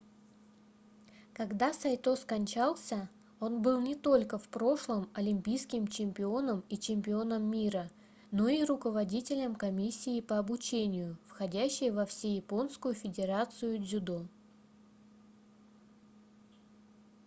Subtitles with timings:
[1.31, 3.07] когда сайто скончался
[3.39, 7.91] он был не только в прошлом олимпийским чемпионом и чемпионом мира
[8.31, 14.25] но и руководителем комиссии по обучению входящей во всеяпонскую федерацию дзюдо